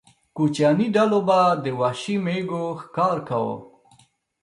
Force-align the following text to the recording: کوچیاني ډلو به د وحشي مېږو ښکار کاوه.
کوچیاني 0.35 0.87
ډلو 0.95 1.19
به 1.27 1.39
د 1.63 1.65
وحشي 1.79 2.15
مېږو 2.25 2.63
ښکار 2.81 3.17
کاوه. 3.27 3.55